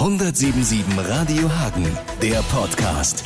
177 0.00 0.82
Radio 0.96 1.50
Hagen, 1.50 1.86
der 2.22 2.40
Podcast. 2.44 3.22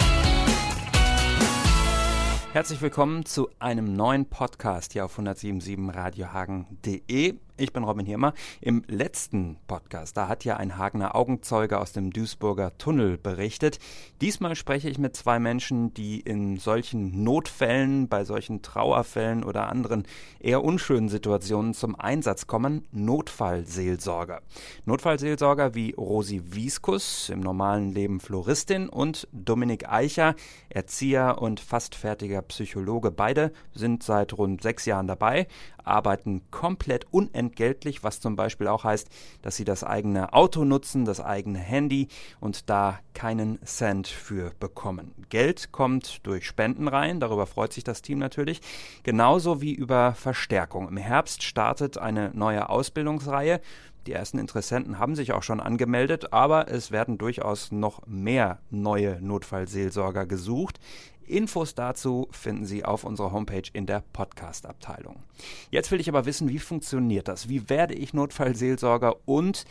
Herzlich 2.52 2.82
willkommen 2.82 3.24
zu 3.24 3.48
einem 3.60 3.94
neuen 3.94 4.28
Podcast 4.28 4.92
hier 4.92 5.04
auf 5.04 5.12
177 5.12 5.79
radiohagen.de. 5.95 7.34
Ich 7.56 7.72
bin 7.72 7.85
Robin 7.85 8.04
Hirmer. 8.04 8.35
Im 8.61 8.83
letzten 8.88 9.58
Podcast, 9.69 10.17
da 10.17 10.27
hat 10.27 10.45
ja 10.45 10.56
ein 10.56 10.77
Hagener 10.77 11.14
Augenzeuge 11.14 11.79
aus 11.79 11.92
dem 11.92 12.11
Duisburger 12.11 12.77
Tunnel 12.78 13.17
berichtet. 13.17 13.78
Diesmal 14.21 14.56
spreche 14.56 14.90
ich 14.90 14.99
mit 14.99 15.15
zwei 15.15 15.38
Menschen, 15.38 15.95
die 15.95 16.19
in 16.19 16.56
solchen 16.56 17.23
Notfällen, 17.23 18.09
bei 18.09 18.24
solchen 18.24 18.62
Trauerfällen 18.62 19.45
oder 19.45 19.69
anderen 19.69 20.02
eher 20.41 20.64
unschönen 20.64 21.09
Situationen 21.09 21.74
zum 21.74 21.95
Einsatz 21.95 22.48
kommen. 22.48 22.88
Notfallseelsorger. 22.91 24.42
Notfallseelsorger 24.84 25.77
wie 25.77 25.92
Rosi 25.92 26.42
Wieskus, 26.46 27.28
im 27.28 27.38
normalen 27.38 27.92
Leben 27.92 28.18
Floristin 28.18 28.88
und 28.88 29.28
Dominik 29.30 29.88
Eicher, 29.88 30.34
Erzieher 30.70 31.41
und 31.41 31.60
fast 31.60 31.95
fertiger 31.95 32.42
Psychologe. 32.42 33.12
Beide 33.12 33.52
sind 33.74 34.02
seit 34.02 34.36
rund 34.36 34.60
sechs 34.60 34.86
Jahren 34.86 35.06
dabei, 35.06 35.46
arbeiten 35.84 36.43
komplett 36.51 37.06
unentgeltlich, 37.11 38.02
was 38.02 38.20
zum 38.20 38.37
Beispiel 38.37 38.69
auch 38.69 38.84
heißt, 38.84 39.09
dass 39.43 39.56
sie 39.56 39.65
das 39.65 39.84
eigene 39.84 40.33
Auto 40.33 40.65
nutzen, 40.65 41.05
das 41.05 41.20
eigene 41.20 41.59
Handy 41.59 42.09
und 42.41 42.69
da 42.69 42.98
keinen 43.15 43.65
Cent 43.65 44.09
für 44.09 44.52
bekommen. 44.59 45.15
Geld 45.29 45.73
kommt 45.73 46.27
durch 46.27 46.47
Spenden 46.47 46.88
rein, 46.88 47.20
darüber 47.20 47.47
freut 47.47 47.73
sich 47.73 47.84
das 47.84 48.02
Team 48.02 48.19
natürlich, 48.19 48.60
genauso 49.02 49.60
wie 49.60 49.73
über 49.73 50.15
Verstärkung. 50.15 50.88
Im 50.88 50.97
Herbst 50.97 51.43
startet 51.43 51.98
eine 51.98 52.30
neue 52.35 52.69
Ausbildungsreihe. 52.69 53.60
Die 54.06 54.12
ersten 54.12 54.38
Interessenten 54.38 54.98
haben 54.98 55.14
sich 55.14 55.32
auch 55.32 55.42
schon 55.42 55.60
angemeldet, 55.60 56.32
aber 56.32 56.68
es 56.68 56.90
werden 56.90 57.16
durchaus 57.16 57.72
noch 57.72 58.06
mehr 58.06 58.58
neue 58.70 59.20
Notfallseelsorger 59.22 60.26
gesucht. 60.26 60.79
Infos 61.26 61.74
dazu 61.74 62.29
finden 62.30 62.66
Sie 62.66 62.84
auf 62.84 63.04
unserer 63.04 63.32
Homepage 63.32 63.70
in 63.73 63.87
der 63.87 64.03
Podcast-Abteilung. 64.12 65.23
Jetzt 65.70 65.91
will 65.91 66.01
ich 66.01 66.09
aber 66.09 66.27
wissen, 66.27 66.51
wie 66.51 66.59
funktioniert 66.59 67.29
das? 67.29 67.48
Wie 67.48 67.70
werde 67.70 67.95
ich 67.95 68.12
Notfallseelsorger 68.12 69.17
und 69.25 69.64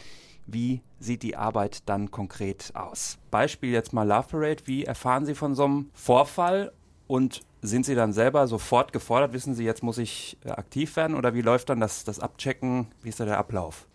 wie 0.45 0.81
sieht 0.99 1.23
die 1.23 1.35
Arbeit 1.35 1.87
dann 1.87 2.09
konkret 2.11 2.71
aus? 2.73 3.19
Beispiel 3.31 3.71
jetzt 3.71 3.93
mal 3.93 4.07
Love 4.07 4.27
Parade. 4.29 4.63
Wie 4.65 4.83
erfahren 4.83 5.25
Sie 5.25 5.35
von 5.35 5.55
so 5.55 5.65
einem 5.65 5.89
Vorfall 5.93 6.73
und 7.13 7.41
sind 7.61 7.85
Sie 7.85 7.93
dann 7.93 8.11
selber 8.11 8.47
sofort 8.47 8.91
gefordert? 8.91 9.33
Wissen 9.33 9.53
Sie, 9.53 9.63
jetzt 9.63 9.83
muss 9.83 9.99
ich 9.99 10.35
äh, 10.45 10.49
aktiv 10.49 10.95
werden 10.95 11.15
oder 11.15 11.35
wie 11.35 11.43
läuft 11.43 11.69
dann 11.69 11.79
das, 11.79 12.03
das 12.03 12.19
Abchecken? 12.19 12.87
Wie 13.03 13.09
ist 13.09 13.19
da 13.19 13.25
der 13.25 13.37
Ablauf? 13.37 13.85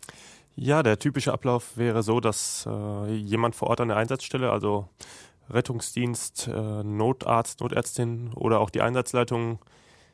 Ja, 0.55 0.85
der 0.85 1.01
typische 1.01 1.33
Ablauf 1.33 1.77
wäre 1.77 2.05
so, 2.05 2.21
dass 2.21 2.65
äh, 2.71 3.13
jemand 3.17 3.57
vor 3.57 3.71
Ort 3.71 3.81
an 3.81 3.89
der 3.89 3.97
Einsatzstelle, 3.97 4.53
also 4.53 4.89
Rettungsdienst, 5.51 6.47
äh, 6.47 6.85
Notarzt, 6.85 7.61
Notärztin 7.61 8.35
oder 8.35 8.61
auch 8.61 8.71
die 8.71 8.83
Einsatzleitung 8.83 9.59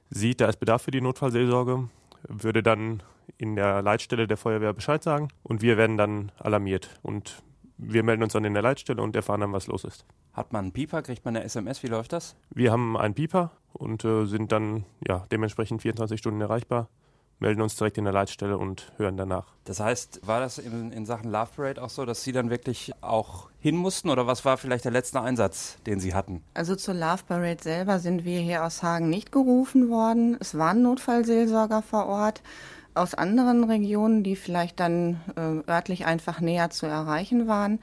sieht, 0.09 0.41
da 0.41 0.47
ist 0.47 0.59
Bedarf 0.59 0.81
für 0.81 0.91
die 0.91 1.03
Notfallseelsorge, 1.03 1.91
würde 2.27 2.63
dann 2.63 3.03
in 3.37 3.55
der 3.55 3.83
Leitstelle 3.83 4.27
der 4.27 4.39
Feuerwehr 4.39 4.73
Bescheid 4.73 5.03
sagen 5.03 5.29
und 5.43 5.61
wir 5.61 5.77
werden 5.77 5.99
dann 5.99 6.33
alarmiert 6.39 6.89
und 7.03 7.43
wir 7.77 8.03
melden 8.03 8.23
uns 8.23 8.33
dann 8.33 8.47
in 8.47 8.55
der 8.55 8.63
Leitstelle 8.63 9.03
und 9.03 9.15
erfahren 9.15 9.43
dann, 9.43 9.53
was 9.53 9.67
los 9.67 9.85
ist. 9.85 10.07
Hat 10.35 10.53
man 10.53 10.67
einen 10.67 10.73
Pieper? 10.73 11.03
Kriegt 11.03 11.25
man 11.25 11.37
eine 11.37 11.45
SMS? 11.45 11.83
Wie 11.83 11.89
läuft 11.89 12.13
das? 12.13 12.37
Wir 12.51 12.71
haben 12.71 12.97
einen 12.97 13.15
Pieper 13.15 13.53
und 13.73 14.05
äh, 14.05 14.27
sind 14.27 14.53
dann 14.53 14.85
ja, 15.07 15.25
dementsprechend 15.33 15.83
24 15.83 16.19
Stunden 16.19 16.41
erreichbar 16.41 16.89
melden 17.39 17.61
uns 17.61 17.77
direkt 17.77 17.99
in 17.99 18.05
der 18.05 18.13
Leitstelle 18.13 18.57
und 18.57 18.93
hören 18.97 19.17
danach. 19.17 19.47
Das 19.65 19.81
heißt, 19.81 20.27
war 20.27 20.41
das 20.41 20.59
in, 20.59 20.93
in, 20.93 21.07
Sachen 21.07 21.31
Love 21.31 21.51
Parade 21.57 21.83
auch 21.83 21.91
so, 21.91 22.05
dass 22.05 22.23
Sie 22.23 22.33
dann 22.33 22.51
wirklich 22.51 22.93
auch 23.01 23.51
hin 23.59 23.77
mussten 23.77 24.09
oder 24.09 24.27
was 24.27 24.45
war 24.45 24.57
vielleicht 24.57 24.85
der 24.85 24.93
letzte 24.93 25.21
Einsatz, 25.21 25.77
den 25.87 26.01
Sie 26.01 26.15
hatten? 26.15 26.43
Also 26.55 26.77
zur 26.77 26.95
Love 26.95 27.25
Parade 27.27 27.63
selber 27.63 27.99
sind 27.99 28.25
wir 28.25 28.41
hier 28.41 28.65
aus 28.65 28.83
Hagen 28.83 29.11
nicht 29.11 29.33
gerufen 29.33 29.91
worden. 29.91 30.37
Es 30.41 30.57
waren 30.57 30.83
Notfallseelsorger 30.83 31.83
vor 31.83 32.07
Ort 32.07 32.43
aus 32.95 33.15
anderen 33.15 33.65
Regionen, 33.65 34.23
die 34.23 34.37
vielleicht 34.37 34.79
dann 34.81 35.21
äh, 35.37 35.71
örtlich 35.71 36.07
einfach 36.07 36.41
näher 36.41 36.71
zu 36.71 36.87
erreichen 36.87 37.49
waren 37.49 37.81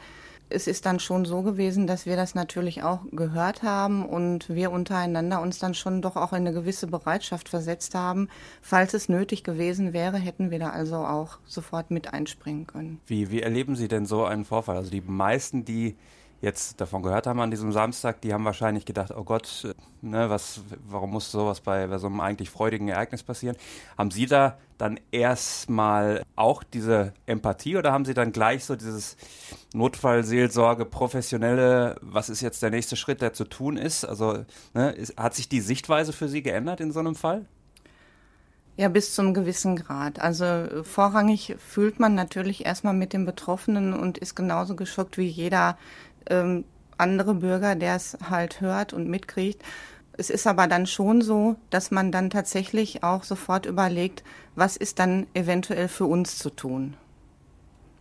es 0.52 0.68
ist 0.68 0.86
dann 0.86 1.00
schon 1.00 1.26
so 1.26 1.42
gewesen, 1.42 1.88
dass 1.88 2.06
wir 2.06 2.16
das 2.16 2.36
natürlich 2.36 2.84
auch 2.84 3.00
gehört 3.12 3.64
haben 3.64 4.06
und 4.06 4.50
wir 4.50 4.72
untereinander 4.72 5.42
uns 5.42 5.60
dann 5.60 5.74
schon 5.74 6.02
doch 6.02 6.16
auch 6.16 6.34
in 6.34 6.40
eine 6.40 6.54
gewisse 6.54 6.88
Bereitschaft 6.88 7.50
versetzt 7.50 7.96
haben. 7.96 8.30
Falls 8.62 8.94
es 8.94 9.10
nötig 9.10 9.44
gewesen 9.44 9.94
wäre, 9.94 10.18
hätten 10.18 10.52
wir 10.52 10.60
da 10.60 10.70
also 10.70 10.98
auch 10.98 11.40
sofort 11.46 11.92
mit 11.92 12.14
einspringen 12.14 12.68
können. 12.68 13.00
Wie, 13.08 13.32
wie 13.32 13.42
erleben 13.42 13.76
Sie 13.76 13.88
denn 13.88 14.06
so 14.06 14.26
einen 14.26 14.46
Vorfall? 14.46 14.78
Also 14.78 14.92
die 14.92 15.02
meisten, 15.02 15.66
die 15.66 15.96
jetzt 16.42 16.82
davon 16.82 17.04
gehört 17.04 17.28
haben 17.28 17.40
an 17.40 17.52
diesem 17.52 17.72
Samstag, 17.72 18.22
die 18.22 18.34
haben 18.34 18.46
wahrscheinlich 18.46 18.86
gedacht, 18.86 19.12
oh 19.16 19.24
Gott, 19.24 19.76
ne, 20.02 20.30
was, 20.30 20.62
warum 20.88 21.12
muss 21.12 21.32
sowas 21.32 21.62
bei, 21.62 21.88
bei 21.88 21.98
so 22.00 22.08
einem 22.08 22.20
eigentlich 22.20 22.50
freudigen 22.50 22.88
Ereignis 22.88 23.24
passieren? 23.24 23.56
Haben 23.98 24.12
Sie 24.12 24.26
da 24.26 24.58
dann 24.78 25.00
erstmal 25.12 26.24
auch 26.36 26.64
diese 26.64 27.14
Empathie 27.28 27.78
oder 27.78 27.92
haben 27.92 28.06
Sie 28.06 28.16
dann 28.16 28.32
gleich 28.32 28.66
so 28.66 28.76
dieses 28.76 29.16
Notfallseelsorge, 29.74 30.86
professionelle, 30.86 31.98
was 32.02 32.30
ist 32.30 32.42
jetzt 32.42 32.64
der 32.64 32.72
nächste 32.72 32.96
Schritt, 32.96 33.22
der 33.22 33.34
zu 33.34 33.46
tun 33.46 33.78
ist? 33.78 34.04
Also 34.04 34.44
ne, 34.74 34.92
ist, 34.92 35.18
hat 35.18 35.36
sich 35.36 35.48
die 35.48 35.62
Sichtweise 35.62 36.12
für 36.12 36.28
Sie 36.28 36.42
geändert 36.42 36.82
in 36.82 36.92
so 36.92 37.00
einem 37.00 37.16
Fall? 37.16 37.46
Ja, 38.78 38.88
bis 38.88 39.14
zum 39.14 39.34
gewissen 39.34 39.76
Grad. 39.76 40.20
Also 40.20 40.84
vorrangig 40.84 41.56
fühlt 41.60 42.00
man 42.00 42.16
natürlich 42.16 42.66
erstmal 42.66 42.94
mit 42.94 43.14
dem 43.14 43.26
Betroffenen 43.26 43.94
und 43.94 44.18
ist 44.18 44.34
genauso 44.34 44.76
geschockt 44.76 45.18
wie 45.20 45.28
jeder 45.28 45.78
ähm, 46.30 46.66
andere 46.98 47.34
Bürger, 47.34 47.76
der 47.76 47.96
es 47.96 48.18
halt 48.30 48.62
hört 48.62 48.94
und 48.94 49.08
mitkriegt. 49.08 49.64
Es 50.14 50.30
ist 50.30 50.46
aber 50.46 50.68
dann 50.68 50.86
schon 50.86 51.22
so, 51.22 51.56
dass 51.70 51.90
man 51.90 52.12
dann 52.12 52.30
tatsächlich 52.30 53.04
auch 53.04 53.24
sofort 53.24 53.66
überlegt, 53.66 54.24
was 54.56 54.78
ist 54.78 55.00
dann 55.00 55.26
eventuell 55.34 55.88
für 55.88 56.06
uns 56.06 56.38
zu 56.38 56.50
tun? 56.50 56.96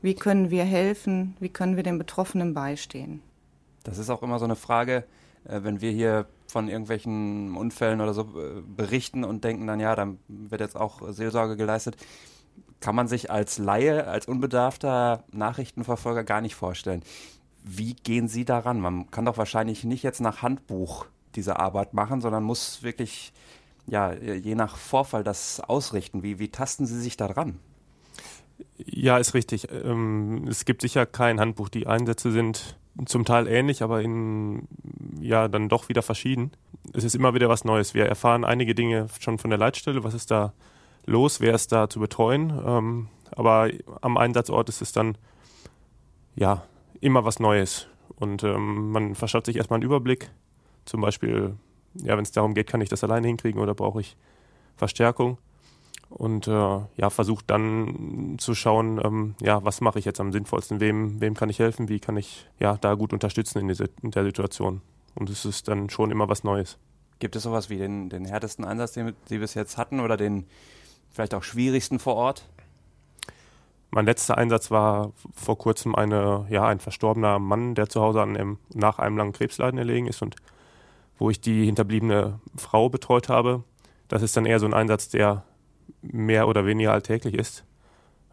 Wie 0.03 0.15
können 0.15 0.51
wir 0.51 0.65
helfen? 0.65 1.37
Wie 1.41 1.49
können 1.49 1.77
wir 1.77 1.83
den 1.83 1.99
Betroffenen 1.99 2.55
beistehen? 2.55 3.23
Das 3.85 3.99
ist 3.99 4.11
auch 4.11 4.23
immer 4.23 4.39
so 4.39 4.45
eine 4.45 4.57
Frage, 4.57 5.05
äh, 5.45 5.63
wenn 5.63 5.81
wir 5.81 5.91
hier 5.91 6.27
von 6.47 6.69
irgendwelchen 6.69 7.57
Unfällen 7.57 8.01
oder 8.01 8.13
so 8.13 8.23
äh, 8.23 8.61
berichten 8.61 9.25
und 9.25 9.45
denken 9.45 9.67
dann, 9.67 9.81
ja, 9.81 9.95
dann 9.95 10.19
wird 10.29 10.61
jetzt 10.61 10.77
auch 10.77 11.01
Seelsorge 11.13 11.57
geleistet. 11.57 11.97
Kann 12.81 12.95
man 12.95 13.09
sich 13.09 13.31
als 13.31 13.59
Laie, 13.59 14.07
als 14.07 14.27
unbedarfter 14.27 15.25
Nachrichtenverfolger 15.33 16.25
gar 16.25 16.41
nicht 16.41 16.55
vorstellen. 16.55 17.03
Wie 17.63 17.95
gehen 17.95 18.29
Sie 18.29 18.45
daran? 18.45 18.81
Man 18.81 19.11
kann 19.11 19.25
doch 19.25 19.37
wahrscheinlich 19.37 19.85
nicht 19.85 20.03
jetzt 20.03 20.21
nach 20.21 20.43
Handbuch 20.43 21.07
diese 21.35 21.59
Arbeit 21.59 21.95
machen, 21.95 22.21
sondern 22.21 22.43
muss 22.43 22.83
wirklich, 22.83 23.33
ja, 23.87 24.13
je 24.13 24.55
nach 24.55 24.77
Vorfall 24.77 25.25
das 25.25 25.61
ausrichten. 25.61 26.23
Wie, 26.23 26.39
wie 26.39 26.49
tasten 26.49 26.87
Sie 26.87 27.01
sich 27.01 27.17
da 27.17 27.29
dran? 27.29 27.59
Ja, 28.79 29.19
ist 29.19 29.35
richtig. 29.35 29.69
Ähm, 29.71 30.47
es 30.49 30.65
gibt 30.65 30.83
sicher 30.83 31.07
kein 31.07 31.41
Handbuch. 31.41 31.69
Die 31.69 31.87
Einsätze 31.87 32.33
sind 32.33 32.77
zum 33.07 33.25
Teil 33.25 33.47
ähnlich, 33.47 33.83
aber 33.83 34.03
in, 34.03 34.67
ja, 35.21 35.49
dann 35.49 35.69
doch 35.69 35.89
wieder 35.89 36.03
verschieden. 36.03 36.53
Es 36.93 37.05
ist 37.05 37.15
immer 37.15 37.35
wieder 37.35 37.49
was 37.49 37.65
Neues. 37.65 37.95
Wir 37.95 38.07
erfahren 38.07 38.45
einige 38.45 38.75
Dinge 38.75 39.07
schon 39.21 39.39
von 39.39 39.51
der 39.51 39.59
Leitstelle. 39.59 40.03
Was 40.05 40.15
ist 40.15 40.31
da 40.31 40.53
los? 41.07 41.41
Wer 41.41 41.55
ist 41.55 41.73
da 41.73 41.89
zu 41.89 42.01
betreuen? 42.01 42.53
Ähm, 42.65 43.09
aber 43.33 43.71
am 44.01 44.17
Einsatzort 44.17 44.69
ist 44.69 44.83
es 44.83 44.93
dann, 44.93 45.17
ja, 46.35 46.65
immer 47.01 47.25
was 47.25 47.41
Neues. 47.41 47.89
Und 48.17 48.43
ähm, 48.45 48.91
man 48.93 49.15
verschafft 49.15 49.47
sich 49.47 49.57
erstmal 49.57 49.79
einen 49.79 49.85
Überblick. 49.85 50.31
Zum 50.85 51.01
Beispiel, 51.01 51.55
ja, 51.95 52.17
wenn 52.17 52.23
es 52.23 52.33
darum 52.33 52.55
geht, 52.55 52.69
kann 52.69 52.81
ich 52.81 52.89
das 52.89 53.05
alleine 53.05 53.27
hinkriegen 53.27 53.61
oder 53.61 53.75
brauche 53.75 54.01
ich 54.01 54.17
Verstärkung? 54.77 55.39
Und 56.11 56.49
äh, 56.49 56.51
ja, 56.97 57.09
versucht 57.09 57.49
dann 57.51 58.35
zu 58.39 58.55
schauen, 58.55 59.01
ähm, 59.05 59.35
ja, 59.41 59.65
was 59.65 59.81
mache 59.81 60.01
ich 60.01 60.05
jetzt 60.05 60.21
am 60.21 60.33
sinnvollsten? 60.33 60.81
Wem, 60.81 61.21
wem 61.21 61.35
kann 61.35 61.49
ich 61.49 61.61
helfen? 61.61 61.89
Wie 61.89 62.01
kann 62.01 62.17
ich 62.17 62.49
ja 62.59 62.77
da 62.77 62.95
gut 62.95 63.13
unterstützen 63.13 63.61
in, 63.61 63.69
diese, 63.69 63.89
in 64.03 64.11
der 64.11 64.25
Situation? 64.25 64.83
Und 65.15 65.31
es 65.31 65.45
ist 65.45 65.69
dann 65.69 65.89
schon 65.89 66.11
immer 66.11 66.29
was 66.29 66.43
Neues. 66.43 66.79
Gibt 67.21 67.37
es 67.37 67.45
sowas 67.45 67.71
wie 67.71 67.79
den, 67.79 68.09
den 68.09 68.25
härtesten 68.25 68.65
Einsatz, 68.65 68.93
den 68.93 69.15
Sie 69.27 69.39
bis 69.39 69.55
jetzt 69.55 69.77
hatten 69.77 70.01
oder 70.01 70.17
den 70.17 70.47
vielleicht 71.11 71.35
auch 71.35 71.45
schwierigsten 71.45 72.01
vor 72.01 72.17
Ort? 72.17 72.49
Mein 73.91 74.07
letzter 74.07 74.39
Einsatz 74.39 74.71
war 74.71 75.13
vor 75.35 75.59
kurzem 75.59 75.95
eine, 75.95 76.47
ja, 76.49 76.65
ein 76.67 76.79
verstorbener 76.79 77.39
Mann, 77.39 77.75
der 77.75 77.89
zu 77.89 78.01
Hause 78.01 78.23
an 78.23 78.37
einem, 78.37 78.59
nach 78.73 78.99
einem 78.99 79.17
langen 79.17 79.33
Krebsleiden 79.33 79.79
erlegen 79.79 80.07
ist 80.07 80.23
und 80.23 80.37
wo 81.19 81.29
ich 81.29 81.41
die 81.41 81.65
hinterbliebene 81.65 82.41
Frau 82.57 82.89
betreut 82.89 83.29
habe. 83.29 83.65
Das 84.09 84.23
ist 84.23 84.37
dann 84.37 84.47
eher 84.47 84.61
so 84.61 84.67
ein 84.67 84.75
Einsatz, 84.75 85.09
der 85.09 85.45
mehr 86.03 86.49
oder 86.49 86.67
weniger 86.67 86.93
alltäglich 86.93 87.35
ist. 87.35 87.65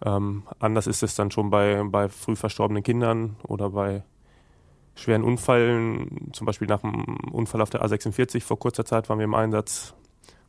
Ähm, 0.06 0.44
anders 0.59 0.88
ist 0.88 1.04
es 1.04 1.15
dann 1.15 1.31
schon 1.31 1.50
bei, 1.50 1.83
bei 1.83 2.07
früh 2.07 2.36
verstorbenen 2.36 2.83
Kindern 2.83 3.36
oder 3.48 3.71
bei 3.71 4.04
schweren 4.95 5.24
Unfällen. 5.24 6.30
Zum 6.33 6.45
Beispiel 6.45 6.68
nach 6.68 6.83
einem 6.83 7.18
Unfall 7.31 7.62
auf 7.62 7.69
der 7.69 7.83
A46 7.83 8.42
vor 8.42 8.59
kurzer 8.59 8.86
Zeit 8.86 9.09
waren 9.09 9.19
wir 9.19 9.25
im 9.25 9.33
Einsatz, 9.33 9.95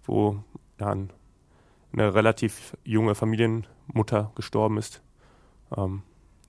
wo 0.05 0.43
ja, 0.79 0.91
ein 0.91 1.11
eine 1.93 2.15
relativ 2.15 2.77
junge 2.85 3.15
Familienmutter 3.15 4.33
gestorben 4.35 4.79
ist. 4.79 5.03
Ähm, 5.77 6.03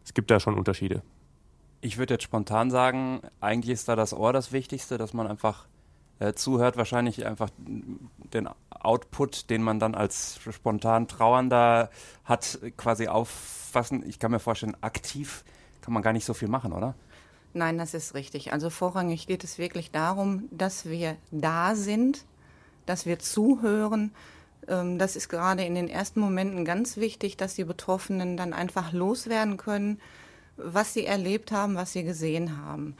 es 0.04 0.14
gibt 0.14 0.32
da 0.32 0.40
schon 0.40 0.56
Unterschiede. 0.56 1.02
Ich 1.82 1.98
würde 1.98 2.16
jetzt 2.16 2.24
spontan 2.24 2.72
sagen, 2.72 3.22
eigentlich 3.40 3.74
ist 3.74 3.88
da 3.88 3.96
das 3.96 4.14
Ohr 4.14 4.34
das 4.34 4.52
Wichtigste, 4.52 4.98
dass 4.98 5.14
man 5.14 5.28
einfach 5.28 5.68
äh, 6.20 6.34
zuhört, 6.34 6.76
wahrscheinlich 6.76 7.26
einfach 7.26 7.50
den 7.58 8.50
Output, 8.70 9.50
den 9.50 9.64
man 9.64 9.80
dann 9.80 9.96
als 9.96 10.40
spontan 10.52 11.08
Trauernder 11.08 11.90
hat, 12.26 12.60
quasi 12.76 13.08
auffassen. 13.08 14.04
Ich 14.08 14.20
kann 14.20 14.32
mir 14.32 14.40
vorstellen, 14.40 14.76
aktiv 14.82 15.46
kann 15.82 15.94
man 15.94 16.04
gar 16.04 16.14
nicht 16.14 16.26
so 16.26 16.34
viel 16.34 16.50
machen, 16.50 16.74
oder? 16.74 16.96
Nein, 17.54 17.78
das 17.78 17.94
ist 17.94 18.14
richtig. 18.14 18.54
Also 18.54 18.70
vorrangig 18.70 19.28
geht 19.28 19.44
es 19.44 19.58
wirklich 19.58 19.92
darum, 19.92 20.44
dass 20.52 20.86
wir 20.86 21.16
da 21.32 21.76
sind, 21.76 22.26
dass 22.86 23.06
wir 23.06 23.20
zuhören. 23.20 24.12
Ähm, 24.68 24.98
das 24.98 25.16
ist 25.16 25.30
gerade 25.30 25.64
in 25.64 25.76
den 25.76 25.88
ersten 25.88 26.20
Momenten 26.20 26.66
ganz 26.66 26.98
wichtig, 26.98 27.38
dass 27.38 27.56
die 27.56 27.64
Betroffenen 27.64 28.38
dann 28.38 28.54
einfach 28.54 28.92
loswerden 28.94 29.58
können, 29.58 30.00
was 30.58 30.94
sie 30.94 31.06
erlebt 31.06 31.52
haben, 31.52 31.76
was 31.76 31.94
sie 31.94 32.04
gesehen 32.04 32.58
haben. 32.58 32.96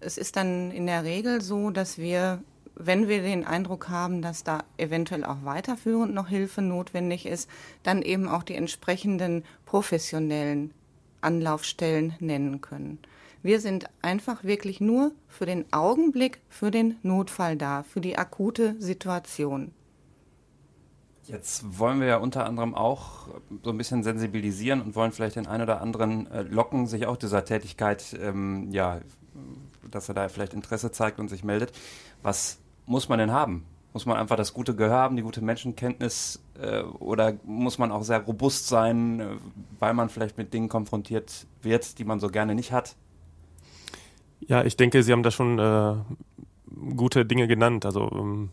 Es 0.00 0.18
ist 0.18 0.36
dann 0.36 0.70
in 0.70 0.86
der 0.86 1.04
Regel 1.04 1.40
so, 1.40 1.70
dass 1.70 1.98
wir, 1.98 2.42
wenn 2.74 3.08
wir 3.08 3.22
den 3.22 3.46
Eindruck 3.46 3.88
haben, 3.88 4.20
dass 4.20 4.44
da 4.44 4.64
eventuell 4.76 5.24
auch 5.24 5.44
weiterführend 5.44 6.12
noch 6.12 6.28
Hilfe 6.28 6.60
notwendig 6.60 7.26
ist, 7.26 7.48
dann 7.82 8.02
eben 8.02 8.28
auch 8.28 8.42
die 8.42 8.56
entsprechenden 8.56 9.44
professionellen 9.64 10.72
Anlaufstellen 11.20 12.14
nennen 12.20 12.60
können. 12.60 12.98
Wir 13.42 13.60
sind 13.60 13.86
einfach 14.02 14.44
wirklich 14.44 14.80
nur 14.80 15.12
für 15.28 15.46
den 15.46 15.70
Augenblick, 15.70 16.40
für 16.48 16.70
den 16.70 16.96
Notfall 17.02 17.56
da, 17.56 17.82
für 17.82 18.00
die 18.00 18.16
akute 18.16 18.74
Situation. 18.80 19.72
Jetzt 21.26 21.78
wollen 21.78 22.00
wir 22.00 22.06
ja 22.06 22.16
unter 22.18 22.44
anderem 22.44 22.74
auch 22.74 23.28
so 23.62 23.70
ein 23.70 23.78
bisschen 23.78 24.02
sensibilisieren 24.02 24.82
und 24.82 24.94
wollen 24.94 25.12
vielleicht 25.12 25.36
den 25.36 25.46
einen 25.46 25.62
oder 25.62 25.80
anderen 25.80 26.30
äh, 26.30 26.42
locken, 26.42 26.86
sich 26.86 27.06
auch 27.06 27.16
dieser 27.16 27.44
Tätigkeit, 27.44 28.16
ähm, 28.20 28.68
ja, 28.70 29.00
dass 29.90 30.08
er 30.08 30.14
da 30.14 30.28
vielleicht 30.28 30.54
Interesse 30.54 30.92
zeigt 30.92 31.18
und 31.18 31.28
sich 31.28 31.42
meldet. 31.42 31.72
Was 32.22 32.58
muss 32.86 33.08
man 33.08 33.18
denn 33.18 33.32
haben? 33.32 33.64
Muss 33.94 34.06
man 34.06 34.16
einfach 34.16 34.36
das 34.36 34.52
gute 34.52 34.74
Gehör 34.74 34.96
haben, 34.96 35.16
die 35.16 35.22
gute 35.22 35.40
Menschenkenntnis 35.40 36.42
äh, 36.60 36.82
oder 36.82 37.34
muss 37.44 37.78
man 37.78 37.92
auch 37.92 38.02
sehr 38.02 38.20
robust 38.20 38.68
sein, 38.68 39.20
äh, 39.20 39.26
weil 39.78 39.94
man 39.94 40.08
vielleicht 40.10 40.36
mit 40.36 40.52
Dingen 40.52 40.68
konfrontiert 40.68 41.46
wird, 41.62 41.98
die 41.98 42.04
man 42.04 42.20
so 42.20 42.28
gerne 42.28 42.54
nicht 42.54 42.72
hat? 42.72 42.96
Ja, 44.40 44.64
ich 44.64 44.76
denke, 44.76 45.02
Sie 45.02 45.12
haben 45.12 45.22
da 45.22 45.30
schon 45.30 45.58
äh, 45.58 45.94
gute 46.96 47.24
Dinge 47.24 47.46
genannt. 47.46 47.86
Also 47.86 48.10
ähm, 48.12 48.50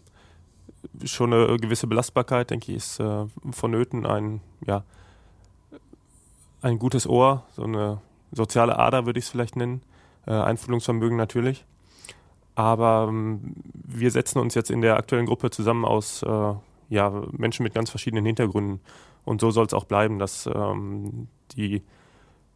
schon 1.05 1.33
eine 1.33 1.57
gewisse 1.57 1.87
Belastbarkeit, 1.87 2.49
denke 2.49 2.71
ich, 2.71 2.77
ist 2.77 2.99
äh, 2.99 3.25
vonnöten. 3.51 4.05
Ein, 4.05 4.41
ja, 4.65 4.83
ein 6.61 6.79
gutes 6.79 7.07
Ohr, 7.07 7.43
so 7.55 7.63
eine 7.63 8.01
soziale 8.31 8.77
Ader 8.77 9.05
würde 9.05 9.19
ich 9.19 9.25
es 9.25 9.31
vielleicht 9.31 9.55
nennen. 9.55 9.81
Äh, 10.25 10.31
Einfühlungsvermögen 10.31 11.17
natürlich. 11.17 11.65
Aber 12.55 13.07
ähm, 13.09 13.55
wir 13.73 14.11
setzen 14.11 14.39
uns 14.39 14.55
jetzt 14.55 14.69
in 14.69 14.81
der 14.81 14.97
aktuellen 14.97 15.25
Gruppe 15.25 15.49
zusammen 15.49 15.85
aus 15.85 16.21
äh, 16.23 16.53
ja, 16.89 17.23
Menschen 17.31 17.63
mit 17.63 17.73
ganz 17.73 17.89
verschiedenen 17.89 18.25
Hintergründen. 18.25 18.81
Und 19.23 19.41
so 19.41 19.51
soll 19.51 19.65
es 19.65 19.73
auch 19.73 19.85
bleiben, 19.85 20.19
dass 20.19 20.47
ähm, 20.53 21.27
die 21.55 21.83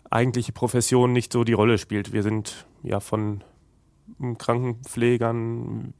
eigentliche 0.09 0.51
Profession 0.51 1.13
nicht 1.13 1.31
so 1.33 1.43
die 1.43 1.53
Rolle 1.53 1.77
spielt. 1.77 2.13
Wir 2.13 2.23
sind 2.23 2.65
ja 2.83 2.99
von 2.99 3.43
Krankenpflegern, 4.37 5.93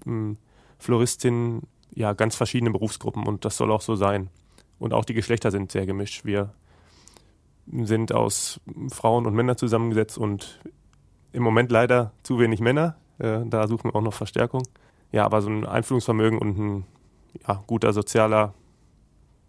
Floristinnen, 0.78 1.64
ja 1.96 2.14
ganz 2.14 2.36
verschiedene 2.36 2.72
Berufsgruppen 2.72 3.26
und 3.26 3.46
das 3.46 3.58
soll 3.58 3.72
auch 3.72 3.82
so 3.82 3.96
sein. 3.96 4.30
Und 4.78 4.94
auch 4.94 5.06
die 5.06 5.14
Geschlechter 5.14 5.52
sind 5.52 5.72
sehr 5.72 5.86
gemischt. 5.86 6.26
Wir 6.26 6.54
sind 7.66 8.14
aus 8.14 8.60
Frauen 8.90 9.26
und 9.26 9.34
Männern 9.34 9.58
zusammengesetzt 9.58 10.18
und 10.18 10.60
im 11.32 11.42
Moment 11.42 11.72
leider 11.72 12.12
zu 12.24 12.40
wenig 12.40 12.60
Männer. 12.60 12.98
Äh, 13.18 13.40
da 13.46 13.68
suchen 13.68 13.90
wir 13.90 13.96
auch 13.96 14.02
noch 14.02 14.14
Verstärkung. 14.14 14.64
Ja, 15.12 15.26
aber 15.26 15.42
so 15.42 15.50
ein 15.50 15.66
Einfühlungsvermögen 15.66 16.38
und 16.38 16.58
ein 16.58 16.86
ja, 17.48 17.64
guter 17.68 17.94
sozialer 17.94 18.54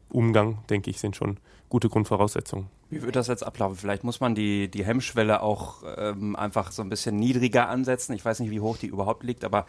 Umgang, 0.08 0.58
denke 0.70 0.90
ich, 0.90 1.00
sind 1.00 1.16
schon 1.16 1.38
gute 1.68 1.88
Grundvoraussetzungen. 1.88 2.68
Wie 2.88 3.02
wird 3.02 3.16
das 3.16 3.26
jetzt 3.26 3.44
ablaufen? 3.44 3.76
Vielleicht 3.76 4.04
muss 4.04 4.20
man 4.20 4.36
die, 4.36 4.70
die 4.70 4.84
Hemmschwelle 4.84 5.42
auch 5.42 5.82
ähm, 5.96 6.36
einfach 6.36 6.70
so 6.70 6.82
ein 6.82 6.88
bisschen 6.88 7.16
niedriger 7.16 7.68
ansetzen. 7.68 8.12
Ich 8.12 8.24
weiß 8.24 8.38
nicht, 8.40 8.50
wie 8.50 8.60
hoch 8.60 8.76
die 8.76 8.86
überhaupt 8.86 9.24
liegt, 9.24 9.44
aber 9.44 9.66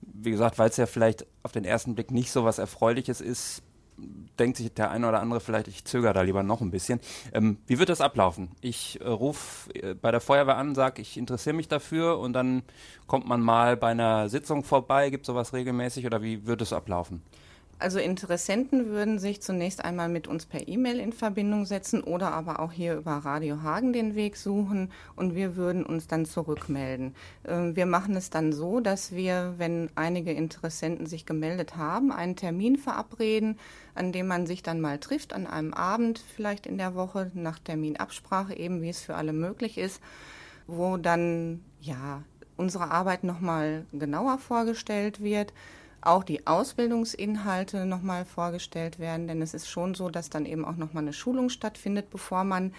wie 0.00 0.30
gesagt, 0.30 0.58
weil 0.58 0.68
es 0.68 0.76
ja 0.76 0.86
vielleicht 0.86 1.26
auf 1.42 1.52
den 1.52 1.64
ersten 1.64 1.94
Blick 1.94 2.10
nicht 2.10 2.30
so 2.30 2.44
was 2.44 2.58
Erfreuliches 2.58 3.20
ist, 3.20 3.62
denkt 4.38 4.58
sich 4.58 4.72
der 4.72 4.90
eine 4.90 5.08
oder 5.08 5.20
andere 5.20 5.40
vielleicht, 5.40 5.68
ich 5.68 5.84
zögere 5.84 6.12
da 6.12 6.22
lieber 6.22 6.42
noch 6.42 6.60
ein 6.60 6.70
bisschen. 6.70 7.00
Ähm, 7.32 7.58
wie 7.66 7.78
wird 7.78 7.88
das 7.88 8.00
ablaufen? 8.00 8.50
Ich 8.60 9.00
äh, 9.00 9.08
rufe 9.08 9.74
äh, 9.74 9.94
bei 9.94 10.10
der 10.10 10.20
Feuerwehr 10.20 10.56
an, 10.56 10.74
sage, 10.74 11.00
ich 11.00 11.16
interessiere 11.16 11.56
mich 11.56 11.68
dafür 11.68 12.18
und 12.18 12.32
dann 12.34 12.62
kommt 13.06 13.26
man 13.26 13.40
mal 13.40 13.76
bei 13.76 13.88
einer 13.88 14.28
Sitzung 14.28 14.64
vorbei, 14.64 15.10
gibt 15.10 15.26
sowas 15.26 15.52
regelmäßig 15.52 16.04
oder 16.06 16.22
wie 16.22 16.46
wird 16.46 16.60
es 16.60 16.72
ablaufen? 16.72 17.22
Also 17.78 17.98
Interessenten 17.98 18.86
würden 18.86 19.18
sich 19.18 19.42
zunächst 19.42 19.84
einmal 19.84 20.08
mit 20.08 20.28
uns 20.28 20.46
per 20.46 20.66
E-Mail 20.66 20.98
in 20.98 21.12
Verbindung 21.12 21.66
setzen 21.66 22.02
oder 22.02 22.32
aber 22.32 22.60
auch 22.60 22.72
hier 22.72 22.94
über 22.94 23.12
Radio 23.12 23.62
Hagen 23.62 23.92
den 23.92 24.14
Weg 24.14 24.38
suchen 24.38 24.90
und 25.14 25.34
wir 25.34 25.56
würden 25.56 25.84
uns 25.84 26.06
dann 26.06 26.24
zurückmelden. 26.24 27.14
Ähm, 27.46 27.76
wir 27.76 27.84
machen 27.84 28.16
es 28.16 28.30
dann 28.30 28.54
so, 28.54 28.80
dass 28.80 29.12
wir, 29.12 29.54
wenn 29.58 29.90
einige 29.94 30.32
Interessenten 30.32 31.04
sich 31.04 31.26
gemeldet 31.26 31.76
haben, 31.76 32.12
einen 32.12 32.34
Termin 32.34 32.76
verabreden, 32.78 33.58
an 33.94 34.10
dem 34.10 34.26
man 34.26 34.46
sich 34.46 34.62
dann 34.62 34.80
mal 34.80 34.98
trifft, 34.98 35.34
an 35.34 35.46
einem 35.46 35.74
Abend 35.74 36.22
vielleicht 36.34 36.66
in 36.66 36.78
der 36.78 36.94
Woche, 36.94 37.30
nach 37.34 37.58
Terminabsprache 37.58 38.56
eben, 38.56 38.80
wie 38.80 38.88
es 38.88 39.02
für 39.02 39.16
alle 39.16 39.34
möglich 39.34 39.76
ist, 39.76 40.00
wo 40.66 40.96
dann 40.96 41.62
ja 41.82 42.22
unsere 42.56 42.90
Arbeit 42.90 43.22
nochmal 43.22 43.84
genauer 43.92 44.38
vorgestellt 44.38 45.22
wird 45.22 45.52
auch 46.00 46.24
die 46.24 46.46
Ausbildungsinhalte 46.46 47.86
nochmal 47.86 48.24
vorgestellt 48.24 48.98
werden, 48.98 49.26
denn 49.26 49.42
es 49.42 49.54
ist 49.54 49.68
schon 49.68 49.94
so, 49.94 50.08
dass 50.08 50.30
dann 50.30 50.46
eben 50.46 50.64
auch 50.64 50.76
nochmal 50.76 51.02
eine 51.02 51.12
Schulung 51.12 51.48
stattfindet, 51.48 52.10
bevor 52.10 52.44
man 52.44 52.72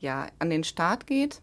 ja 0.00 0.26
an 0.38 0.50
den 0.50 0.64
Start 0.64 1.06
geht. 1.06 1.40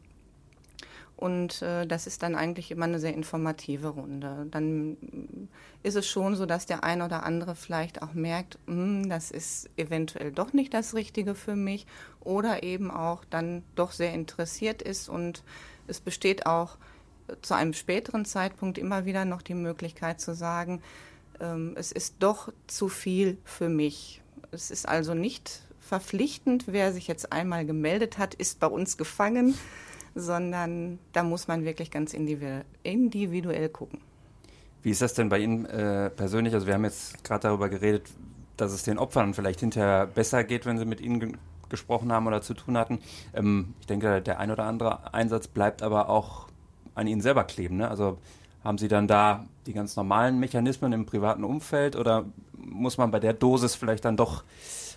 Und 1.17 1.61
äh, 1.61 1.87
das 1.87 2.07
ist 2.07 2.23
dann 2.23 2.35
eigentlich 2.35 2.71
immer 2.71 2.85
eine 2.85 2.99
sehr 2.99 3.13
informative 3.13 3.87
Runde. 3.87 4.47
Dann 4.51 4.97
ist 5.81 5.95
es 5.95 6.07
schon 6.07 6.35
so, 6.35 6.45
dass 6.45 6.65
der 6.65 6.83
ein 6.83 7.01
oder 7.01 7.23
andere 7.23 7.55
vielleicht 7.55 8.01
auch 8.01 8.13
merkt, 8.13 8.59
hm, 8.67 9.07
das 9.07 9.31
ist 9.31 9.69
eventuell 9.77 10.33
doch 10.33 10.51
nicht 10.51 10.73
das 10.73 10.93
Richtige 10.93 11.33
für 11.33 11.55
mich 11.55 11.87
oder 12.19 12.63
eben 12.63 12.91
auch 12.91 13.23
dann 13.29 13.63
doch 13.75 13.91
sehr 13.91 14.13
interessiert 14.13 14.81
ist. 14.81 15.07
Und 15.07 15.43
es 15.87 16.01
besteht 16.01 16.45
auch 16.45 16.77
zu 17.41 17.53
einem 17.53 17.73
späteren 17.73 18.25
Zeitpunkt 18.25 18.77
immer 18.77 19.05
wieder 19.05 19.25
noch 19.25 19.41
die 19.41 19.55
Möglichkeit 19.55 20.19
zu 20.19 20.35
sagen, 20.35 20.81
es 21.75 21.91
ist 21.91 22.15
doch 22.19 22.51
zu 22.67 22.87
viel 22.87 23.37
für 23.43 23.69
mich. 23.69 24.21
Es 24.51 24.71
ist 24.71 24.87
also 24.87 25.13
nicht 25.13 25.61
verpflichtend, 25.79 26.65
wer 26.67 26.91
sich 26.91 27.07
jetzt 27.07 27.31
einmal 27.31 27.65
gemeldet 27.65 28.17
hat, 28.17 28.33
ist 28.33 28.59
bei 28.59 28.67
uns 28.67 28.97
gefangen, 28.97 29.55
sondern 30.15 30.99
da 31.13 31.23
muss 31.23 31.47
man 31.47 31.63
wirklich 31.63 31.91
ganz 31.91 32.13
individuell 32.13 33.69
gucken. 33.69 33.99
Wie 34.81 34.91
ist 34.91 35.01
das 35.01 35.13
denn 35.13 35.29
bei 35.29 35.39
Ihnen 35.39 35.65
äh, 35.65 36.09
persönlich? 36.09 36.53
Also 36.53 36.67
wir 36.67 36.73
haben 36.73 36.83
jetzt 36.83 37.23
gerade 37.23 37.47
darüber 37.47 37.69
geredet, 37.69 38.09
dass 38.57 38.71
es 38.71 38.83
den 38.83 38.97
Opfern 38.97 39.33
vielleicht 39.33 39.59
hinterher 39.59 40.07
besser 40.07 40.43
geht, 40.43 40.65
wenn 40.65 40.77
sie 40.77 40.85
mit 40.85 41.01
Ihnen 41.01 41.19
ge 41.19 41.33
gesprochen 41.67 42.11
haben 42.11 42.27
oder 42.27 42.43
zu 42.43 42.53
tun 42.53 42.77
hatten. 42.77 42.99
Ähm, 43.33 43.73
ich 43.79 43.87
denke, 43.87 44.21
der 44.21 44.39
ein 44.39 44.51
oder 44.51 44.65
andere 44.65 45.13
Einsatz 45.15 45.47
bleibt 45.47 45.81
aber 45.81 46.09
auch 46.09 46.47
an 46.93 47.07
Ihnen 47.07 47.21
selber 47.21 47.43
kleben. 47.43 47.77
Ne? 47.77 47.89
Also 47.89 48.19
haben 48.65 48.77
Sie 48.79 48.87
dann 48.87 49.07
da 49.07 49.45
die 49.67 49.73
ganz 49.73 49.95
normalen 49.95 50.39
Mechanismen 50.39 50.91
im 50.91 51.05
privaten 51.05 51.43
Umfeld 51.43 51.95
oder 51.95 52.25
muss 52.57 52.97
man 52.97 53.11
bei 53.11 53.19
der 53.19 53.33
Dosis 53.33 53.75
vielleicht 53.75 54.03
dann 54.05 54.17
doch 54.17 54.43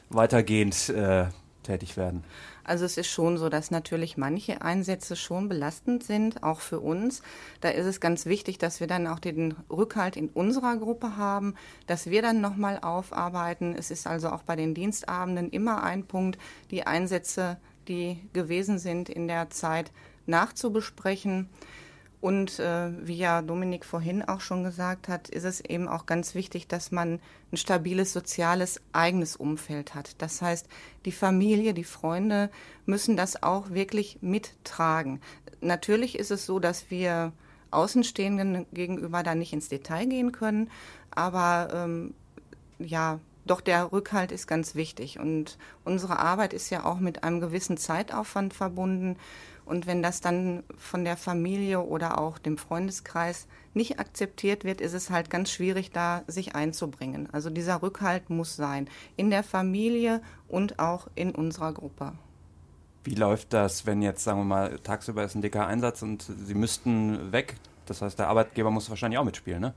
weitergehend 0.08 0.88
äh, 0.88 1.26
tätig 1.62 1.96
werden? 1.98 2.25
Also 2.64 2.84
es 2.84 2.98
ist 2.98 3.08
schon 3.08 3.38
so, 3.38 3.48
dass 3.48 3.70
natürlich 3.70 4.16
manche 4.16 4.60
Einsätze 4.60 5.16
schon 5.16 5.48
belastend 5.48 6.02
sind, 6.02 6.42
auch 6.42 6.60
für 6.60 6.80
uns. 6.80 7.22
Da 7.62 7.70
ist 7.70 7.87
es 7.87 8.00
ganz 8.00 8.26
wichtig, 8.26 8.58
dass 8.58 8.80
wir 8.80 8.87
dann 8.87 9.06
auch 9.06 9.18
den 9.18 9.54
Rückhalt 9.70 10.16
in 10.16 10.28
unserer 10.28 10.76
Gruppe 10.76 11.16
haben, 11.16 11.54
dass 11.87 12.10
wir 12.10 12.20
dann 12.20 12.42
nochmal 12.42 12.78
aufarbeiten. 12.80 13.75
Es 13.75 13.90
ist 13.90 14.06
also 14.06 14.28
auch 14.30 14.42
bei 14.42 14.54
den 14.54 14.75
Dienstabenden 14.75 15.50
immer 15.50 15.82
ein 15.82 16.04
Punkt, 16.04 16.38
die 16.70 16.87
Einsätze, 16.87 17.58
die 17.87 18.20
gewesen 18.34 18.78
sind 18.78 19.08
in 19.08 19.28
der 19.28 19.48
Zeit 19.48 19.90
nachzubesprechen. 20.26 21.48
Und 22.20 22.58
äh, 22.58 22.90
wie 23.06 23.16
ja 23.16 23.42
Dominik 23.42 23.84
vorhin 23.84 24.22
auch 24.22 24.40
schon 24.40 24.64
gesagt 24.64 25.08
hat, 25.08 25.28
ist 25.28 25.44
es 25.44 25.60
eben 25.60 25.87
auch 25.87 26.04
ganz 26.04 26.34
wichtig, 26.34 26.66
dass 26.66 26.90
man 26.90 27.20
ein 27.52 27.56
stabiles 27.56 28.12
soziales 28.12 28.80
eigenes 28.92 29.37
Umfeld 29.37 29.94
hat. 29.94 30.20
Das 30.20 30.42
heißt, 30.42 30.66
die 31.04 31.12
Familie, 31.12 31.75
die 31.75 31.84
Freunde 31.84 32.50
müssen 32.87 33.16
das 33.16 33.42
auch 33.42 33.70
wirklich 33.70 34.18
mittragen. 34.20 35.20
Natürlich 35.60 36.18
ist 36.18 36.32
es 36.32 36.44
so, 36.44 36.58
dass 36.58 36.90
wir 36.90 37.32
Außenstehenden 37.70 38.66
gegenüber 38.72 39.22
da 39.22 39.34
nicht 39.34 39.52
ins 39.52 39.68
Detail 39.68 40.06
gehen 40.06 40.32
können, 40.32 40.70
aber 41.10 41.68
ähm, 41.72 42.14
ja, 42.78 43.20
doch 43.48 43.60
der 43.60 43.92
Rückhalt 43.92 44.32
ist 44.32 44.46
ganz 44.46 44.75
wichtig. 44.75 45.18
Und 45.18 45.58
unsere 45.84 46.18
Arbeit 46.18 46.52
ist 46.52 46.70
ja 46.70 46.84
auch 46.84 46.98
mit 46.98 47.25
einem 47.25 47.40
gewissen 47.40 47.76
Zeitaufwand 47.76 48.54
verbunden. 48.54 49.16
Und 49.68 49.87
wenn 49.87 50.02
das 50.02 50.22
dann 50.22 50.62
von 50.78 51.04
der 51.04 51.18
Familie 51.18 51.80
oder 51.80 52.18
auch 52.18 52.38
dem 52.38 52.56
Freundeskreis 52.56 53.46
nicht 53.75 54.00
akzeptiert 54.00 54.64
wird, 54.64 54.80
ist 54.80 54.94
es 54.94 55.10
halt 55.10 55.28
ganz 55.28 55.50
schwierig, 55.50 55.90
da 55.90 56.22
sich 56.26 56.54
einzubringen. 56.54 57.28
Also 57.32 57.50
dieser 57.50 57.82
Rückhalt 57.82 58.30
muss 58.30 58.56
sein 58.56 58.88
in 59.16 59.28
der 59.28 59.42
Familie 59.42 60.22
und 60.48 60.78
auch 60.78 61.08
in 61.14 61.32
unserer 61.32 61.75
Gruppe. 61.75 62.12
Wie 63.04 63.14
läuft 63.14 63.52
das, 63.52 63.84
wenn 63.84 64.00
jetzt, 64.00 64.25
sagen 64.25 64.40
wir 64.40 64.44
mal, 64.44 64.78
tagsüber 64.78 65.22
ist 65.22 65.34
ein 65.34 65.42
dicker 65.42 65.66
Einsatz 65.66 66.00
und 66.00 66.22
Sie 66.22 66.54
müssten 66.54 67.30
weg? 67.30 67.56
Das 67.84 68.00
heißt, 68.00 68.18
der 68.18 68.28
Arbeitgeber 68.28 68.70
muss 68.70 68.88
wahrscheinlich 68.88 69.18
auch 69.18 69.25
mitspielen, 69.25 69.60
ne? 69.60 69.75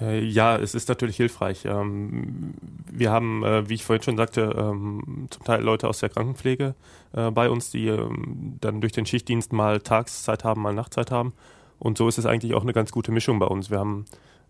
Äh, 0.00 0.24
ja, 0.24 0.56
es 0.56 0.74
ist 0.74 0.88
natürlich 0.88 1.16
hilfreich. 1.16 1.64
Ähm, 1.64 2.54
wir 2.90 3.10
haben, 3.10 3.44
äh, 3.44 3.68
wie 3.68 3.74
ich 3.74 3.84
vorhin 3.84 4.02
schon 4.02 4.16
sagte, 4.16 4.54
ähm, 4.56 5.26
zum 5.30 5.44
Teil 5.44 5.62
Leute 5.62 5.88
aus 5.88 6.00
der 6.00 6.08
Krankenpflege 6.08 6.74
äh, 7.12 7.30
bei 7.30 7.50
uns, 7.50 7.70
die 7.70 7.88
ähm, 7.88 8.56
dann 8.60 8.80
durch 8.80 8.92
den 8.92 9.06
Schichtdienst 9.06 9.52
mal 9.52 9.80
Tagszeit 9.80 10.44
haben, 10.44 10.62
mal 10.62 10.74
Nachtzeit 10.74 11.10
haben. 11.10 11.32
Und 11.78 11.98
so 11.98 12.08
ist 12.08 12.18
es 12.18 12.26
eigentlich 12.26 12.54
auch 12.54 12.62
eine 12.62 12.72
ganz 12.72 12.92
gute 12.92 13.12
Mischung 13.12 13.38
bei 13.38 13.46
uns. 13.46 13.70
Wir 13.70 13.78
haben 13.78 14.04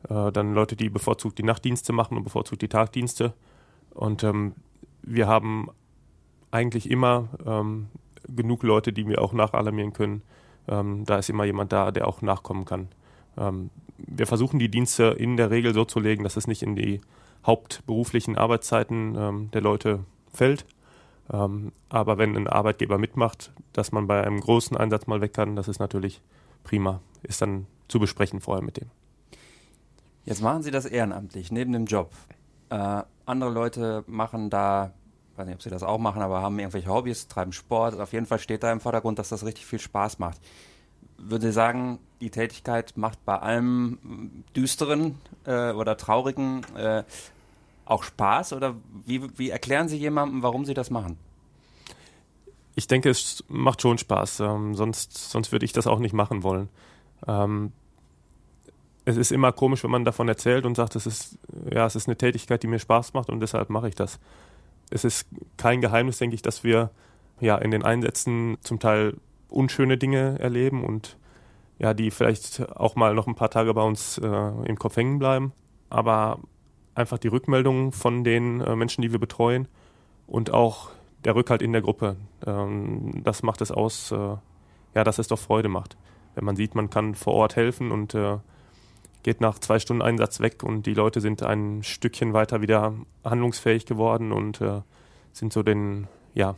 dann 0.08 0.54
Leute, 0.54 0.76
die 0.76 0.88
bevorzugt 0.88 1.36
die 1.36 1.42
Nachtdienste 1.42 1.92
machen 1.92 2.16
und 2.16 2.24
bevorzugt 2.24 2.62
die 2.62 2.68
Tagdienste. 2.68 3.34
Und 3.90 4.26
wir 5.02 5.28
haben 5.28 5.68
eigentlich 6.50 6.90
immer 6.90 7.28
genug 8.26 8.62
Leute, 8.62 8.94
die 8.94 9.06
wir 9.06 9.20
auch 9.20 9.34
nachalarmieren 9.34 9.92
können. 9.92 10.22
da 10.66 11.18
ist 11.18 11.28
immer 11.28 11.44
jemand 11.44 11.72
da, 11.72 11.90
der 11.92 12.08
auch 12.08 12.22
nachkommen 12.22 12.64
kann 12.64 12.88
wir 14.06 14.26
versuchen 14.26 14.58
die 14.58 14.70
Dienste 14.70 15.04
in 15.04 15.36
der 15.36 15.50
Regel 15.50 15.74
so 15.74 15.84
zu 15.84 16.00
legen, 16.00 16.24
dass 16.24 16.36
es 16.36 16.46
nicht 16.46 16.62
in 16.62 16.76
die 16.76 17.00
hauptberuflichen 17.46 18.36
Arbeitszeiten 18.36 19.14
ähm, 19.16 19.50
der 19.52 19.62
Leute 19.62 20.04
fällt. 20.32 20.66
Ähm, 21.32 21.72
aber 21.88 22.18
wenn 22.18 22.36
ein 22.36 22.48
Arbeitgeber 22.48 22.98
mitmacht, 22.98 23.52
dass 23.72 23.92
man 23.92 24.06
bei 24.06 24.24
einem 24.24 24.40
großen 24.40 24.76
Einsatz 24.76 25.06
mal 25.06 25.20
weg 25.20 25.34
kann, 25.34 25.56
das 25.56 25.68
ist 25.68 25.78
natürlich 25.78 26.20
prima. 26.64 27.00
Ist 27.22 27.40
dann 27.40 27.66
zu 27.88 27.98
besprechen 27.98 28.40
vorher 28.40 28.64
mit 28.64 28.76
dem. 28.76 28.90
Jetzt 30.24 30.42
machen 30.42 30.62
Sie 30.62 30.70
das 30.70 30.84
ehrenamtlich, 30.84 31.50
neben 31.50 31.72
dem 31.72 31.86
Job. 31.86 32.12
Äh, 32.68 33.02
andere 33.26 33.50
Leute 33.50 34.04
machen 34.06 34.50
da, 34.50 34.92
weiß 35.36 35.46
nicht, 35.46 35.54
ob 35.54 35.62
sie 35.62 35.70
das 35.70 35.82
auch 35.82 35.98
machen, 35.98 36.20
aber 36.20 36.42
haben 36.42 36.58
irgendwelche 36.58 36.88
Hobbys, 36.88 37.28
treiben 37.28 37.52
Sport. 37.52 37.98
Auf 37.98 38.12
jeden 38.12 38.26
Fall 38.26 38.38
steht 38.38 38.62
da 38.62 38.70
im 38.70 38.80
Vordergrund, 38.80 39.18
dass 39.18 39.30
das 39.30 39.44
richtig 39.44 39.66
viel 39.66 39.78
Spaß 39.78 40.18
macht 40.18 40.40
würde 41.22 41.52
sagen, 41.52 41.98
die 42.20 42.30
Tätigkeit 42.30 42.96
macht 42.96 43.24
bei 43.24 43.38
allem 43.38 44.44
Düsteren 44.56 45.16
äh, 45.44 45.72
oder 45.72 45.96
Traurigen 45.96 46.64
äh, 46.76 47.04
auch 47.84 48.02
Spaß? 48.02 48.52
Oder 48.52 48.74
wie, 49.04 49.38
wie 49.38 49.50
erklären 49.50 49.88
Sie 49.88 49.96
jemandem, 49.96 50.42
warum 50.42 50.64
Sie 50.64 50.74
das 50.74 50.90
machen? 50.90 51.18
Ich 52.74 52.86
denke, 52.86 53.10
es 53.10 53.44
macht 53.48 53.82
schon 53.82 53.98
Spaß. 53.98 54.40
Ähm, 54.40 54.74
sonst, 54.74 55.30
sonst 55.30 55.52
würde 55.52 55.64
ich 55.64 55.72
das 55.72 55.86
auch 55.86 55.98
nicht 55.98 56.12
machen 56.14 56.42
wollen. 56.42 56.68
Ähm, 57.26 57.72
es 59.04 59.16
ist 59.16 59.32
immer 59.32 59.52
komisch, 59.52 59.82
wenn 59.82 59.90
man 59.90 60.04
davon 60.04 60.28
erzählt 60.28 60.64
und 60.66 60.76
sagt, 60.76 60.94
es 60.96 61.06
ist, 61.06 61.38
ja, 61.70 61.86
es 61.86 61.96
ist 61.96 62.06
eine 62.06 62.16
Tätigkeit, 62.16 62.62
die 62.62 62.66
mir 62.68 62.78
Spaß 62.78 63.12
macht 63.14 63.28
und 63.28 63.40
deshalb 63.40 63.70
mache 63.70 63.88
ich 63.88 63.94
das. 63.94 64.18
Es 64.90 65.04
ist 65.04 65.26
kein 65.56 65.80
Geheimnis, 65.80 66.18
denke 66.18 66.34
ich, 66.34 66.42
dass 66.42 66.64
wir 66.64 66.90
ja 67.40 67.56
in 67.56 67.70
den 67.70 67.84
Einsätzen 67.84 68.58
zum 68.60 68.78
Teil 68.78 69.16
unschöne 69.50 69.98
Dinge 69.98 70.38
erleben 70.38 70.84
und 70.84 71.16
ja, 71.78 71.94
die 71.94 72.10
vielleicht 72.10 72.70
auch 72.76 72.94
mal 72.94 73.14
noch 73.14 73.26
ein 73.26 73.34
paar 73.34 73.50
Tage 73.50 73.72
bei 73.74 73.82
uns 73.82 74.18
äh, 74.18 74.26
im 74.26 74.78
Kopf 74.78 74.96
hängen 74.96 75.18
bleiben. 75.18 75.52
Aber 75.88 76.38
einfach 76.94 77.18
die 77.18 77.28
Rückmeldungen 77.28 77.92
von 77.92 78.22
den 78.22 78.60
äh, 78.60 78.76
Menschen, 78.76 79.02
die 79.02 79.12
wir 79.12 79.18
betreuen 79.18 79.66
und 80.26 80.52
auch 80.52 80.90
der 81.24 81.34
Rückhalt 81.34 81.62
in 81.62 81.72
der 81.72 81.82
Gruppe, 81.82 82.16
ähm, 82.46 83.22
das 83.24 83.42
macht 83.42 83.60
es 83.60 83.70
aus, 83.70 84.12
äh, 84.12 84.36
ja, 84.94 85.04
dass 85.04 85.18
es 85.18 85.28
doch 85.28 85.38
Freude 85.38 85.68
macht. 85.68 85.96
Wenn 86.34 86.44
man 86.44 86.56
sieht, 86.56 86.74
man 86.74 86.90
kann 86.90 87.14
vor 87.14 87.34
Ort 87.34 87.56
helfen 87.56 87.90
und 87.90 88.14
äh, 88.14 88.38
geht 89.22 89.40
nach 89.40 89.58
zwei 89.58 89.78
Stunden 89.78 90.02
Einsatz 90.02 90.40
weg 90.40 90.62
und 90.62 90.86
die 90.86 90.94
Leute 90.94 91.20
sind 91.20 91.42
ein 91.42 91.82
Stückchen 91.82 92.32
weiter 92.32 92.62
wieder 92.62 92.94
handlungsfähig 93.24 93.86
geworden 93.86 94.32
und 94.32 94.60
äh, 94.60 94.80
sind 95.32 95.52
so 95.52 95.62
den, 95.62 96.08
ja, 96.34 96.56